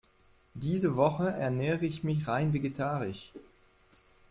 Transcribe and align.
Diese 0.55 0.95
Woche 0.95 1.29
ernähre 1.29 1.85
ich 1.85 2.03
mich 2.03 2.27
rein 2.27 2.53
vegetarisch. 2.53 3.31